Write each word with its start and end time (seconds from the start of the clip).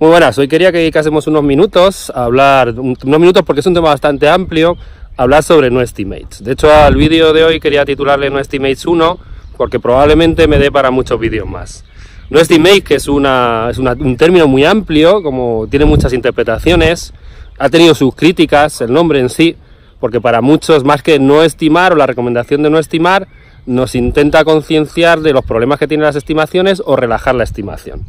Muy 0.00 0.10
buenas, 0.10 0.38
hoy 0.38 0.46
quería 0.46 0.70
que 0.70 0.78
dedicásemos 0.78 1.26
unos 1.26 1.42
minutos 1.42 2.12
a 2.14 2.22
hablar, 2.22 2.72
unos 2.78 3.04
minutos 3.04 3.42
porque 3.44 3.58
es 3.62 3.66
un 3.66 3.74
tema 3.74 3.88
bastante 3.88 4.28
amplio, 4.28 4.76
hablar 5.16 5.42
sobre 5.42 5.72
no 5.72 5.80
estimates. 5.80 6.44
De 6.44 6.52
hecho, 6.52 6.72
al 6.72 6.94
vídeo 6.94 7.32
de 7.32 7.42
hoy 7.42 7.58
quería 7.58 7.84
titularle 7.84 8.30
no 8.30 8.38
estimates 8.38 8.86
1 8.86 9.18
porque 9.56 9.80
probablemente 9.80 10.46
me 10.46 10.60
dé 10.60 10.70
para 10.70 10.92
muchos 10.92 11.18
vídeos 11.18 11.48
más. 11.48 11.84
No 12.30 12.38
estimate, 12.38 12.82
que 12.82 12.94
es, 12.94 13.08
una, 13.08 13.70
es 13.72 13.78
un 13.78 14.16
término 14.16 14.46
muy 14.46 14.64
amplio, 14.64 15.20
como 15.20 15.66
tiene 15.68 15.84
muchas 15.84 16.12
interpretaciones, 16.12 17.12
ha 17.58 17.68
tenido 17.68 17.92
sus 17.96 18.14
críticas, 18.14 18.80
el 18.80 18.92
nombre 18.92 19.18
en 19.18 19.28
sí, 19.28 19.56
porque 19.98 20.20
para 20.20 20.40
muchos 20.40 20.84
más 20.84 21.02
que 21.02 21.18
no 21.18 21.42
estimar 21.42 21.92
o 21.92 21.96
la 21.96 22.06
recomendación 22.06 22.62
de 22.62 22.70
no 22.70 22.78
estimar, 22.78 23.26
nos 23.66 23.96
intenta 23.96 24.44
concienciar 24.44 25.22
de 25.22 25.32
los 25.32 25.44
problemas 25.44 25.80
que 25.80 25.88
tienen 25.88 26.06
las 26.06 26.14
estimaciones 26.14 26.80
o 26.86 26.94
relajar 26.94 27.34
la 27.34 27.42
estimación 27.42 28.06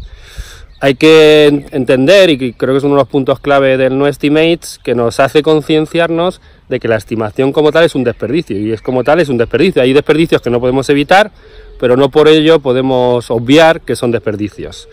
hay 0.82 0.96
que 0.96 1.66
entender, 1.72 2.30
y 2.30 2.54
creo 2.54 2.74
que 2.74 2.78
es 2.78 2.84
uno 2.84 2.96
de 2.96 3.02
los 3.02 3.08
puntos 3.10 3.40
clave 3.40 3.78
del 3.78 3.98
no 3.98 4.08
estimates, 4.08 4.80
que 4.82 4.96
nos 4.96 5.20
hace 5.20 5.44
concienciarnos 5.44 6.42
de 6.70 6.80
que 6.80 6.88
la 6.88 6.96
estimación 6.96 7.52
como 7.52 7.72
tal 7.72 7.84
es 7.84 7.96
un 7.96 8.04
desperdicio, 8.04 8.58
y 8.58 8.72
es 8.72 8.82
como 8.82 9.04
tal 9.04 9.20
es 9.20 9.30
un 9.30 9.38
desperdicio. 9.38 9.82
Hay 9.82 9.94
desperdicios 9.94 10.42
que 10.42 10.50
no 10.50 10.60
podemos 10.60 10.90
evitar, 10.90 11.32
pero 11.80 11.98
no 11.98 12.10
por 12.10 12.28
ello 12.28 12.60
podemos 12.60 13.30
obviar 13.30 13.82
que 13.82 13.96
son 13.96 14.12
desperdicios. 14.12 14.88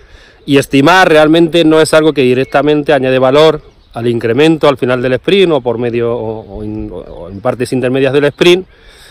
Y 0.44 0.58
estimar 0.58 1.08
realmente 1.08 1.64
no 1.64 1.80
es 1.80 1.94
algo 1.94 2.12
que 2.12 2.22
directamente 2.22 2.92
añade 2.92 3.18
valor 3.18 3.62
al 3.94 4.06
incremento 4.08 4.68
al 4.68 4.76
final 4.76 5.00
del 5.02 5.14
sprint 5.14 5.52
o 5.52 5.60
por 5.60 5.78
medio 5.78 6.14
o 6.16 6.62
en 6.62 7.40
partes 7.40 7.72
intermedias 7.72 8.12
del 8.12 8.24
sprint, 8.26 8.66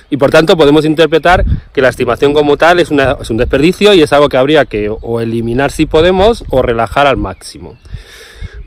y 0.09 0.17
por 0.17 0.29
tanto 0.29 0.57
podemos 0.57 0.85
interpretar 0.85 1.45
que 1.73 1.81
la 1.81 1.89
estimación 1.89 2.33
como 2.33 2.57
tal 2.57 2.79
es, 2.79 2.91
un 2.91 3.37
desperdicio 3.37 3.93
y 3.93 4.01
es 4.01 4.13
algo 4.13 4.29
que 4.29 4.37
habría 4.37 4.65
que 4.65 4.89
o 4.89 5.19
eliminar 5.19 5.71
si 5.71 5.85
podemos 5.85 6.43
o 6.49 6.61
relajar 6.61 7.07
al 7.07 7.17
máximo. 7.17 7.77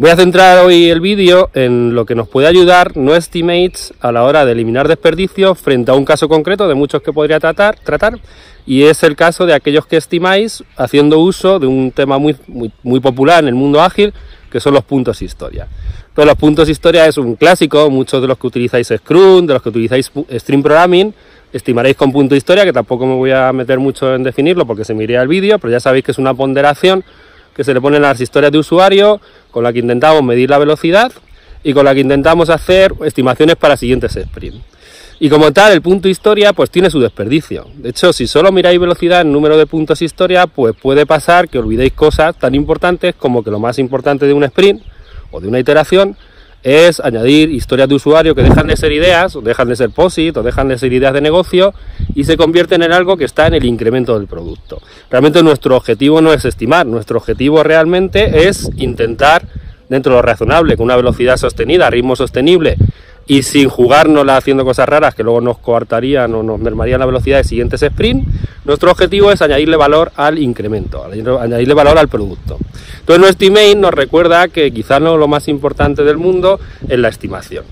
Voy 0.00 0.10
a 0.10 0.16
centrar 0.16 0.64
hoy 0.64 0.90
el 0.90 1.00
vídeo 1.00 1.50
en 1.54 1.94
lo 1.94 2.06
que 2.06 2.14
nos 2.14 2.28
puede 2.28 2.46
ayudar 2.46 2.96
no 2.96 3.16
estimates 3.16 3.92
a 4.00 4.12
la 4.12 4.22
hora 4.22 4.44
de 4.44 4.52
eliminar 4.52 4.86
desperdicios 4.86 5.58
frente 5.58 5.90
a 5.90 5.94
un 5.94 6.04
caso 6.04 6.28
concreto 6.28 6.68
de 6.68 6.74
muchos 6.74 7.02
que 7.02 7.12
podría 7.12 7.40
tratar, 7.40 7.76
tratar 7.80 8.20
y 8.64 8.84
es 8.84 9.02
el 9.02 9.16
caso 9.16 9.44
de 9.44 9.54
aquellos 9.54 9.86
que 9.86 9.96
estimáis 9.96 10.62
haciendo 10.76 11.18
uso 11.18 11.58
de 11.58 11.66
un 11.66 11.90
tema 11.90 12.18
muy, 12.18 12.36
muy, 12.46 12.70
muy 12.84 13.00
popular 13.00 13.42
en 13.42 13.48
el 13.48 13.54
mundo 13.56 13.82
ágil 13.82 14.14
que 14.50 14.60
son 14.60 14.74
los 14.74 14.84
puntos 14.84 15.20
historia. 15.20 15.66
Todos 16.14 16.26
los 16.26 16.36
puntos 16.36 16.68
historia 16.68 17.06
es 17.06 17.16
un 17.16 17.36
clásico, 17.36 17.90
muchos 17.90 18.20
de 18.20 18.28
los 18.28 18.38
que 18.38 18.46
utilizáis 18.46 18.92
Scrum, 18.96 19.46
de 19.46 19.54
los 19.54 19.62
que 19.62 19.68
utilizáis 19.68 20.10
Stream 20.30 20.62
Programming, 20.62 21.14
estimaréis 21.52 21.96
con 21.96 22.12
punto 22.12 22.34
historia, 22.34 22.64
que 22.64 22.72
tampoco 22.72 23.06
me 23.06 23.14
voy 23.14 23.30
a 23.30 23.52
meter 23.52 23.78
mucho 23.78 24.14
en 24.14 24.22
definirlo 24.22 24.66
porque 24.66 24.84
se 24.84 24.94
me 24.94 25.04
iría 25.04 25.22
el 25.22 25.28
vídeo, 25.28 25.58
pero 25.58 25.70
ya 25.70 25.80
sabéis 25.80 26.04
que 26.04 26.12
es 26.12 26.18
una 26.18 26.34
ponderación 26.34 27.04
que 27.54 27.64
se 27.64 27.74
le 27.74 27.80
ponen 27.80 28.04
a 28.04 28.08
las 28.08 28.20
historias 28.20 28.52
de 28.52 28.58
usuario, 28.58 29.20
con 29.50 29.64
la 29.64 29.72
que 29.72 29.80
intentamos 29.80 30.22
medir 30.22 30.50
la 30.50 30.58
velocidad 30.58 31.12
y 31.64 31.72
con 31.72 31.84
la 31.84 31.94
que 31.94 32.00
intentamos 32.00 32.50
hacer 32.50 32.94
estimaciones 33.04 33.56
para 33.56 33.76
siguientes 33.76 34.12
sprints. 34.12 34.58
Y 35.20 35.28
como 35.28 35.52
tal, 35.52 35.72
el 35.72 35.82
punto 35.82 36.08
historia 36.08 36.52
pues 36.52 36.70
tiene 36.70 36.90
su 36.90 37.00
desperdicio. 37.00 37.66
De 37.74 37.88
hecho, 37.88 38.12
si 38.12 38.28
solo 38.28 38.52
miráis 38.52 38.78
velocidad 38.78 39.22
en 39.22 39.32
número 39.32 39.56
de 39.56 39.66
puntos 39.66 40.00
historia, 40.00 40.46
pues 40.46 40.76
puede 40.80 41.06
pasar 41.06 41.48
que 41.48 41.58
olvidéis 41.58 41.92
cosas 41.92 42.38
tan 42.38 42.54
importantes 42.54 43.16
como 43.16 43.42
que 43.42 43.50
lo 43.50 43.58
más 43.58 43.80
importante 43.80 44.26
de 44.26 44.32
un 44.32 44.44
sprint 44.44 44.80
o 45.32 45.40
de 45.40 45.48
una 45.48 45.58
iteración 45.58 46.16
es 46.62 47.00
añadir 47.00 47.50
historias 47.50 47.88
de 47.88 47.94
usuario 47.94 48.34
que 48.34 48.42
dejan 48.42 48.66
de 48.66 48.76
ser 48.76 48.92
ideas, 48.92 49.36
o 49.36 49.40
dejan 49.40 49.68
de 49.68 49.76
ser 49.76 49.90
POSIT, 49.90 50.36
o 50.36 50.42
dejan 50.42 50.68
de 50.68 50.78
ser 50.78 50.92
ideas 50.92 51.12
de 51.12 51.20
negocio 51.20 51.72
y 52.14 52.24
se 52.24 52.36
convierten 52.36 52.82
en 52.82 52.92
algo 52.92 53.16
que 53.16 53.24
está 53.24 53.46
en 53.46 53.54
el 53.54 53.64
incremento 53.64 54.18
del 54.18 54.26
producto. 54.26 54.80
Realmente 55.10 55.42
nuestro 55.42 55.76
objetivo 55.76 56.20
no 56.20 56.32
es 56.32 56.44
estimar, 56.44 56.86
nuestro 56.86 57.18
objetivo 57.18 57.62
realmente 57.62 58.48
es 58.48 58.70
intentar, 58.76 59.44
dentro 59.88 60.12
de 60.12 60.18
lo 60.18 60.22
razonable, 60.22 60.76
con 60.76 60.84
una 60.84 60.96
velocidad 60.96 61.36
sostenida, 61.36 61.88
ritmo 61.90 62.16
sostenible 62.16 62.76
y 63.28 63.42
sin 63.42 63.68
jugárnosla 63.68 64.38
haciendo 64.38 64.64
cosas 64.64 64.88
raras 64.88 65.14
que 65.14 65.22
luego 65.22 65.42
nos 65.42 65.58
coartarían 65.58 66.34
o 66.34 66.42
nos 66.42 66.58
mermarían 66.58 66.98
la 66.98 67.06
velocidad 67.06 67.36
de 67.36 67.44
siguientes 67.44 67.82
sprint, 67.82 68.26
nuestro 68.64 68.90
objetivo 68.90 69.30
es 69.30 69.42
añadirle 69.42 69.76
valor 69.76 70.10
al 70.16 70.38
incremento, 70.38 71.04
añadirle 71.04 71.74
valor 71.74 71.98
al 71.98 72.08
producto. 72.08 72.58
Entonces 73.00 73.20
nuestro 73.20 73.46
email 73.46 73.80
nos 73.80 73.92
recuerda 73.92 74.48
que 74.48 74.72
quizás 74.72 75.02
no 75.02 75.18
lo 75.18 75.28
más 75.28 75.46
importante 75.46 76.04
del 76.04 76.16
mundo 76.16 76.58
es 76.88 76.98
la 76.98 77.08
estimación. 77.08 77.64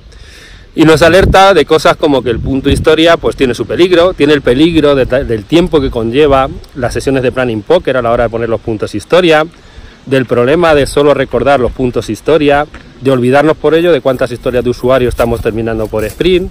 Y 0.75 0.85
nos 0.85 1.01
alerta 1.01 1.55
de 1.55 1.65
cosas 1.65 1.97
como 1.97 2.23
que 2.23 2.29
el 2.29 2.39
punto 2.39 2.69
historia 2.69 3.17
pues 3.17 3.35
tiene 3.35 3.55
su 3.55 3.67
peligro, 3.67 4.13
tiene 4.13 4.35
el 4.35 4.43
peligro 4.43 4.95
del 4.95 5.45
tiempo 5.45 5.81
que 5.81 5.91
conlleva 5.91 6.51
las 6.75 6.93
sesiones 6.93 7.23
de 7.23 7.33
planning 7.33 7.63
poker 7.63 7.97
a 7.97 8.03
la 8.03 8.13
hora 8.13 8.25
de 8.25 8.31
poner 8.31 8.51
los 8.51 8.61
puntos 8.61 8.95
historia, 8.95 9.47
del 10.05 10.27
problema 10.27 10.75
de 10.75 10.87
solo 10.87 11.15
recordar 11.15 11.61
los 11.61 11.73
puntos 11.73 12.11
historia, 12.11 12.67
de 13.01 13.11
olvidarnos 13.11 13.57
por 13.57 13.75
ello 13.75 13.93
de 13.93 14.01
cuántas 14.01 14.31
historias 14.31 14.65
de 14.65 14.71
usuario 14.71 15.09
estamos 15.09 15.41
terminando 15.41 15.87
por 15.87 16.05
sprint. 16.05 16.51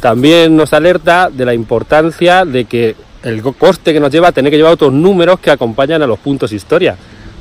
También 0.00 0.56
nos 0.56 0.72
alerta 0.72 1.30
de 1.30 1.44
la 1.44 1.54
importancia 1.54 2.44
de 2.44 2.64
que 2.64 2.96
el 3.22 3.42
coste 3.42 3.92
que 3.92 4.00
nos 4.00 4.10
lleva 4.10 4.28
a 4.28 4.32
tener 4.32 4.50
que 4.50 4.56
llevar 4.56 4.72
otros 4.72 4.92
números 4.92 5.40
que 5.40 5.50
acompañan 5.50 6.02
a 6.02 6.06
los 6.06 6.18
puntos 6.18 6.52
historia, 6.52 6.96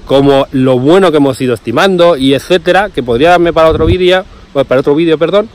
como 0.06 0.48
lo 0.52 0.78
bueno 0.78 1.12
que 1.12 1.18
hemos 1.18 1.40
ido 1.40 1.54
estimando 1.54 2.18
y 2.18 2.34
etcétera, 2.34 2.90
que 2.90 3.02
podría 3.02 3.30
darme 3.30 3.54
para 3.54 3.70
otro 3.70 3.86
vídeo, 3.86 4.26
para 4.68 4.82
otro 4.82 4.96
vídeo, 4.96 5.18
perdón, 5.18 5.50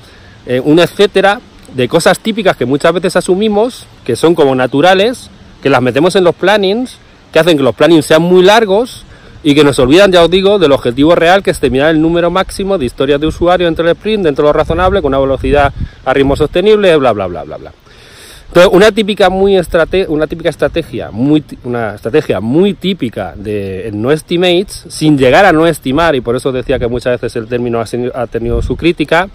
eh, 0.46 0.62
etcétera 0.64 1.40
de 1.74 1.88
cosas 1.88 2.20
típicas 2.20 2.56
que 2.56 2.66
muchas 2.66 2.92
veces 2.92 3.16
asumimos, 3.16 3.86
que 4.04 4.16
son 4.16 4.34
como 4.34 4.54
naturales, 4.54 5.28
que 5.62 5.70
las 5.70 5.82
metemos 5.82 6.14
en 6.14 6.24
los 6.24 6.34
plannings, 6.34 6.98
que 7.32 7.38
hacen 7.40 7.56
que 7.56 7.62
los 7.62 7.74
plannings 7.74 8.06
sean 8.06 8.22
muy 8.22 8.42
largos 8.42 9.04
y 9.44 9.54
que 9.54 9.62
nos 9.62 9.78
olvidan, 9.78 10.10
ya 10.10 10.24
os 10.24 10.30
digo, 10.30 10.58
del 10.58 10.72
objetivo 10.72 11.14
real 11.14 11.42
que 11.42 11.50
es 11.50 11.60
terminar 11.60 11.90
el 11.90 12.00
número 12.00 12.30
máximo 12.30 12.78
de 12.78 12.86
historias 12.86 13.20
de 13.20 13.26
usuario 13.26 13.68
entre 13.68 13.84
el 13.84 13.90
sprint, 13.90 14.24
dentro 14.24 14.44
de 14.44 14.48
lo 14.48 14.52
razonable, 14.54 15.02
con 15.02 15.10
una 15.10 15.20
velocidad 15.20 15.72
a 16.04 16.14
ritmo 16.14 16.34
sostenible, 16.34 16.96
bla, 16.96 17.12
bla, 17.12 17.26
bla, 17.26 17.44
bla, 17.44 17.58
bla. 17.58 17.72
Entonces, 18.48 18.72
una 18.72 18.90
típica, 18.90 19.28
muy 19.28 19.60
una 20.08 20.26
típica 20.26 20.48
estrategia, 20.48 21.10
muy, 21.10 21.44
una 21.64 21.96
estrategia 21.96 22.40
muy 22.40 22.72
típica 22.72 23.34
de 23.36 23.90
no 23.92 24.12
estimates, 24.12 24.86
sin 24.88 25.18
llegar 25.18 25.44
a 25.44 25.52
no 25.52 25.66
estimar, 25.66 26.14
y 26.14 26.22
por 26.22 26.36
eso 26.36 26.50
decía 26.50 26.78
que 26.78 26.86
muchas 26.86 27.20
veces 27.20 27.36
el 27.36 27.46
término 27.46 27.82
ha 28.14 28.26
tenido 28.28 28.62
su 28.62 28.76
crítica, 28.76 29.28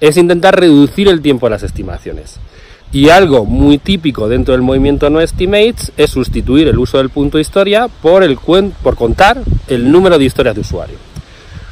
es 0.00 0.16
intentar 0.16 0.58
reducir 0.58 1.08
el 1.08 1.20
tiempo 1.20 1.46
de 1.46 1.50
las 1.50 1.62
estimaciones. 1.62 2.38
Y 2.92 3.08
algo 3.08 3.46
muy 3.46 3.78
típico 3.78 4.28
dentro 4.28 4.52
del 4.52 4.60
movimiento 4.60 5.08
no 5.08 5.22
estimates 5.22 5.92
es 5.96 6.10
sustituir 6.10 6.68
el 6.68 6.78
uso 6.78 6.98
del 6.98 7.08
punto 7.08 7.38
historia 7.38 7.88
por, 7.88 8.22
el 8.22 8.36
por 8.36 8.96
contar 8.96 9.38
el 9.68 9.90
número 9.90 10.18
de 10.18 10.26
historias 10.26 10.54
de 10.54 10.60
usuario. 10.60 10.98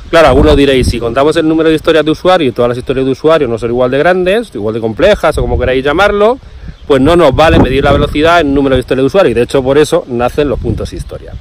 Claro, 0.08 0.28
algunos 0.28 0.56
diréis, 0.56 0.86
si 0.88 0.98
contamos 0.98 1.36
el 1.36 1.46
número 1.46 1.68
de 1.68 1.74
historias 1.74 2.06
de 2.06 2.10
usuario 2.10 2.48
y 2.48 2.52
todas 2.52 2.70
las 2.70 2.78
historias 2.78 3.04
de 3.04 3.12
usuario 3.12 3.46
no 3.46 3.58
son 3.58 3.68
igual 3.68 3.90
de 3.90 3.98
grandes, 3.98 4.50
igual 4.54 4.74
de 4.74 4.80
complejas 4.80 5.36
o 5.36 5.42
como 5.42 5.58
queráis 5.58 5.84
llamarlo, 5.84 6.38
pues 6.86 7.02
no 7.02 7.14
nos 7.14 7.34
vale 7.34 7.58
medir 7.58 7.84
la 7.84 7.92
velocidad 7.92 8.40
en 8.40 8.54
número 8.54 8.76
de 8.76 8.80
historias 8.80 9.02
de 9.02 9.06
usuario 9.06 9.30
y 9.30 9.34
de 9.34 9.42
hecho 9.42 9.62
por 9.62 9.76
eso 9.76 10.04
nacen 10.08 10.48
los 10.48 10.58
puntos 10.58 10.92
historia. 10.94 11.34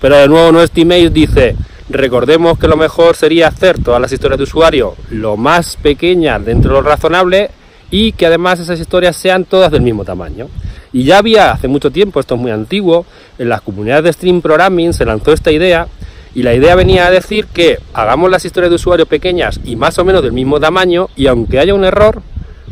Pero 0.00 0.16
de 0.16 0.28
nuevo 0.28 0.52
no 0.52 0.62
estimates 0.62 1.12
dice, 1.12 1.56
recordemos 1.90 2.56
que 2.56 2.68
lo 2.68 2.76
mejor 2.76 3.16
sería 3.16 3.48
hacer 3.48 3.82
todas 3.82 4.00
las 4.00 4.12
historias 4.12 4.38
de 4.38 4.44
usuario 4.44 4.94
lo 5.10 5.36
más 5.36 5.76
pequeñas 5.76 6.44
dentro 6.44 6.76
de 6.76 6.82
lo 6.82 6.88
razonable 6.88 7.50
y 7.96 8.10
que 8.10 8.26
además 8.26 8.58
esas 8.58 8.80
historias 8.80 9.14
sean 9.14 9.44
todas 9.44 9.70
del 9.70 9.82
mismo 9.82 10.04
tamaño. 10.04 10.48
Y 10.92 11.04
ya 11.04 11.18
había 11.18 11.52
hace 11.52 11.68
mucho 11.68 11.92
tiempo, 11.92 12.18
esto 12.18 12.34
es 12.34 12.40
muy 12.40 12.50
antiguo, 12.50 13.06
en 13.38 13.48
las 13.48 13.60
comunidades 13.60 14.02
de 14.02 14.12
Stream 14.12 14.42
Programming 14.42 14.92
se 14.92 15.04
lanzó 15.04 15.32
esta 15.32 15.52
idea 15.52 15.86
y 16.34 16.42
la 16.42 16.54
idea 16.54 16.74
venía 16.74 17.06
a 17.06 17.12
decir 17.12 17.46
que 17.46 17.78
hagamos 17.92 18.32
las 18.32 18.44
historias 18.44 18.70
de 18.70 18.74
usuario 18.74 19.06
pequeñas 19.06 19.60
y 19.62 19.76
más 19.76 19.96
o 20.00 20.04
menos 20.04 20.24
del 20.24 20.32
mismo 20.32 20.58
tamaño 20.58 21.08
y 21.14 21.28
aunque 21.28 21.60
haya 21.60 21.72
un 21.72 21.84
error, 21.84 22.20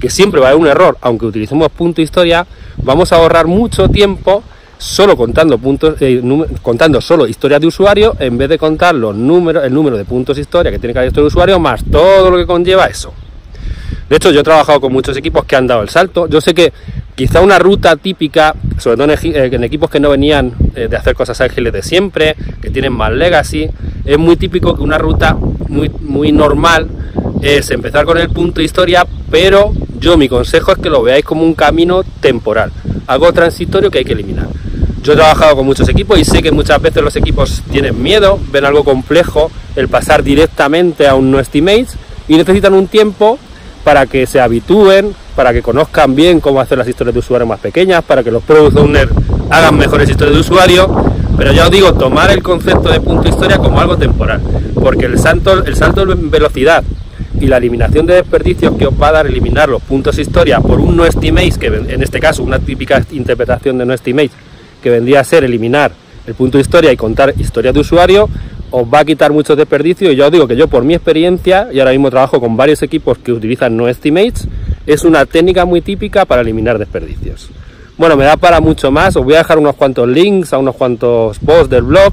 que 0.00 0.10
siempre 0.10 0.40
va 0.40 0.48
a 0.48 0.50
haber 0.50 0.60
un 0.60 0.66
error, 0.66 0.98
aunque 1.00 1.26
utilicemos 1.26 1.70
punto 1.70 2.02
historia, 2.02 2.44
vamos 2.78 3.12
a 3.12 3.16
ahorrar 3.18 3.46
mucho 3.46 3.88
tiempo 3.88 4.42
solo 4.76 5.16
contando 5.16 5.56
puntos, 5.56 5.94
eh, 6.00 6.20
contando 6.62 7.00
solo 7.00 7.28
historias 7.28 7.60
de 7.60 7.68
usuario 7.68 8.16
en 8.18 8.38
vez 8.38 8.48
de 8.48 8.58
contar 8.58 8.96
los 8.96 9.14
números, 9.14 9.62
el 9.64 9.72
número 9.72 9.96
de 9.96 10.04
puntos 10.04 10.36
historia 10.36 10.72
que 10.72 10.80
tiene 10.80 10.94
cada 10.94 11.06
historia 11.06 11.22
de 11.22 11.28
usuario 11.28 11.60
más 11.60 11.84
todo 11.84 12.28
lo 12.28 12.36
que 12.38 12.46
conlleva 12.46 12.86
eso. 12.86 13.14
De 14.12 14.16
hecho, 14.16 14.30
yo 14.30 14.40
he 14.40 14.42
trabajado 14.42 14.78
con 14.78 14.92
muchos 14.92 15.16
equipos 15.16 15.46
que 15.46 15.56
han 15.56 15.66
dado 15.66 15.80
el 15.80 15.88
salto. 15.88 16.26
Yo 16.28 16.42
sé 16.42 16.52
que 16.52 16.70
quizá 17.14 17.40
una 17.40 17.58
ruta 17.58 17.96
típica, 17.96 18.54
sobre 18.76 18.98
todo 18.98 19.10
en, 19.10 19.18
eh, 19.34 19.64
equipos 19.64 19.88
que 19.88 20.00
no 20.00 20.10
venían 20.10 20.52
eh, 20.74 20.86
de 20.86 20.96
hacer 20.98 21.14
cosas 21.14 21.40
ágiles 21.40 21.72
de 21.72 21.82
siempre, 21.82 22.36
que 22.60 22.68
tienen 22.68 22.92
más 22.92 23.10
legacy, 23.10 23.70
es 24.04 24.18
muy 24.18 24.36
típico 24.36 24.76
que 24.76 24.82
una 24.82 24.98
ruta 24.98 25.34
muy, 25.68 25.88
muy 26.02 26.30
normal 26.30 26.88
es 27.40 27.70
empezar 27.70 28.04
con 28.04 28.18
el 28.18 28.28
punto 28.28 28.58
de 28.58 28.64
historia, 28.64 29.06
pero 29.30 29.72
yo 29.98 30.18
mi 30.18 30.28
consejo 30.28 30.72
es 30.72 30.78
que 30.78 30.90
lo 30.90 31.02
veáis 31.02 31.24
como 31.24 31.42
un 31.42 31.54
camino 31.54 32.02
temporal, 32.20 32.70
algo 33.06 33.32
transitorio 33.32 33.90
que 33.90 34.00
hay 34.00 34.04
que 34.04 34.12
eliminar. 34.12 34.48
Yo 35.02 35.14
he 35.14 35.16
trabajado 35.16 35.56
con 35.56 35.64
muchos 35.64 35.88
equipos 35.88 36.18
y 36.18 36.26
sé 36.26 36.42
que 36.42 36.52
muchas 36.52 36.82
veces 36.82 37.02
los 37.02 37.16
equipos 37.16 37.62
tienen 37.72 38.02
miedo, 38.02 38.38
ven 38.52 38.66
algo 38.66 38.84
complejo, 38.84 39.50
el 39.74 39.88
pasar 39.88 40.22
directamente 40.22 41.08
a 41.08 41.14
un 41.14 41.30
no 41.30 41.40
estimates 41.40 41.96
y 42.28 42.36
necesitan 42.36 42.74
un 42.74 42.88
tiempo 42.88 43.38
para 43.84 44.06
que 44.06 44.26
se 44.26 44.40
habitúen, 44.40 45.14
para 45.34 45.52
que 45.52 45.62
conozcan 45.62 46.14
bien 46.14 46.40
cómo 46.40 46.60
hacer 46.60 46.78
las 46.78 46.88
historias 46.88 47.14
de 47.14 47.20
usuario 47.20 47.46
más 47.46 47.60
pequeñas, 47.60 48.02
para 48.04 48.22
que 48.22 48.30
los 48.30 48.42
product 48.42 48.76
owners 48.76 49.12
hagan 49.50 49.76
mejores 49.76 50.08
historias 50.08 50.34
de 50.34 50.40
usuario, 50.40 50.88
Pero 51.36 51.52
ya 51.52 51.64
os 51.64 51.70
digo, 51.70 51.94
tomar 51.94 52.30
el 52.30 52.42
concepto 52.42 52.90
de 52.90 53.00
punto 53.00 53.28
historia 53.28 53.58
como 53.58 53.80
algo 53.80 53.96
temporal, 53.96 54.40
porque 54.74 55.06
el 55.06 55.18
salto, 55.18 55.64
el 55.64 55.74
salto 55.74 56.02
en 56.02 56.30
velocidad 56.30 56.84
y 57.40 57.46
la 57.46 57.56
eliminación 57.56 58.06
de 58.06 58.14
desperdicios 58.14 58.76
que 58.76 58.86
os 58.86 58.94
va 58.94 59.08
a 59.08 59.12
dar 59.12 59.26
eliminar 59.26 59.68
los 59.68 59.82
puntos 59.82 60.18
historia 60.18 60.60
por 60.60 60.78
un 60.78 60.96
no 60.96 61.04
estimate, 61.06 61.54
que 61.58 61.66
en 61.66 62.02
este 62.02 62.20
caso 62.20 62.42
una 62.42 62.58
típica 62.58 63.02
interpretación 63.10 63.78
de 63.78 63.86
no 63.86 63.94
estimate, 63.94 64.30
que 64.82 64.90
vendría 64.90 65.20
a 65.20 65.24
ser 65.24 65.42
eliminar 65.42 65.90
el 66.26 66.34
punto 66.34 66.58
historia 66.58 66.92
y 66.92 66.96
contar 66.96 67.34
historias 67.38 67.74
de 67.74 67.80
usuario, 67.80 68.28
os 68.72 68.86
va 68.86 69.00
a 69.00 69.04
quitar 69.04 69.32
muchos 69.32 69.56
desperdicios 69.56 70.12
y 70.12 70.16
yo 70.16 70.26
os 70.26 70.32
digo 70.32 70.48
que 70.48 70.56
yo 70.56 70.66
por 70.66 70.82
mi 70.82 70.94
experiencia, 70.94 71.68
y 71.72 71.78
ahora 71.78 71.92
mismo 71.92 72.10
trabajo 72.10 72.40
con 72.40 72.56
varios 72.56 72.82
equipos 72.82 73.18
que 73.18 73.32
utilizan 73.32 73.76
no 73.76 73.86
estimates, 73.86 74.48
es 74.86 75.04
una 75.04 75.26
técnica 75.26 75.64
muy 75.64 75.82
típica 75.82 76.24
para 76.24 76.40
eliminar 76.40 76.78
desperdicios. 76.78 77.50
Bueno, 77.98 78.16
me 78.16 78.24
da 78.24 78.36
para 78.36 78.60
mucho 78.60 78.90
más, 78.90 79.14
os 79.14 79.24
voy 79.24 79.34
a 79.34 79.38
dejar 79.38 79.58
unos 79.58 79.76
cuantos 79.76 80.08
links 80.08 80.52
a 80.52 80.58
unos 80.58 80.74
cuantos 80.74 81.38
posts 81.38 81.68
del 81.68 81.82
blog, 81.82 82.12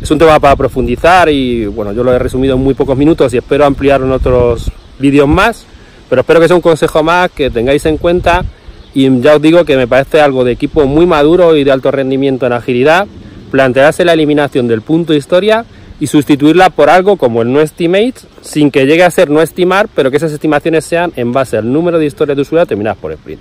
es 0.00 0.10
un 0.10 0.18
tema 0.18 0.38
para 0.38 0.54
profundizar 0.54 1.30
y 1.30 1.64
bueno, 1.64 1.92
yo 1.92 2.04
lo 2.04 2.12
he 2.12 2.18
resumido 2.18 2.56
en 2.56 2.62
muy 2.62 2.74
pocos 2.74 2.96
minutos 2.96 3.32
y 3.32 3.38
espero 3.38 3.64
ampliarlo 3.64 4.04
en 4.06 4.12
otros 4.12 4.70
vídeos 4.98 5.26
más, 5.26 5.64
pero 6.10 6.20
espero 6.20 6.40
que 6.40 6.46
sea 6.46 6.56
un 6.56 6.62
consejo 6.62 7.02
más 7.02 7.30
que 7.30 7.50
tengáis 7.50 7.86
en 7.86 7.96
cuenta. 7.96 8.44
Y 8.92 9.20
ya 9.20 9.34
os 9.34 9.42
digo 9.42 9.64
que 9.64 9.76
me 9.76 9.88
parece 9.88 10.20
algo 10.20 10.44
de 10.44 10.52
equipo 10.52 10.84
muy 10.86 11.06
maduro 11.06 11.56
y 11.56 11.64
de 11.64 11.72
alto 11.72 11.90
rendimiento 11.90 12.46
en 12.46 12.52
agilidad, 12.52 13.08
plantearse 13.50 14.04
la 14.04 14.12
eliminación 14.12 14.68
del 14.68 14.82
punto 14.82 15.12
de 15.14 15.18
historia 15.18 15.64
y 16.00 16.06
sustituirla 16.06 16.70
por 16.70 16.90
algo 16.90 17.16
como 17.16 17.42
el 17.42 17.52
no 17.52 17.60
estimate, 17.60 18.14
sin 18.42 18.70
que 18.70 18.86
llegue 18.86 19.04
a 19.04 19.10
ser 19.10 19.30
no 19.30 19.40
estimar, 19.40 19.88
pero 19.94 20.10
que 20.10 20.16
esas 20.16 20.32
estimaciones 20.32 20.84
sean 20.84 21.12
en 21.16 21.32
base 21.32 21.56
al 21.56 21.72
número 21.72 21.98
de 21.98 22.06
historias 22.06 22.36
de 22.36 22.42
usuario 22.42 22.66
terminadas 22.66 22.98
por 22.98 23.12
sprint. 23.12 23.40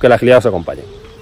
Que 0.00 0.08
la 0.08 0.16
agilidad 0.16 0.38
os 0.38 0.46
acompañe. 0.46 0.82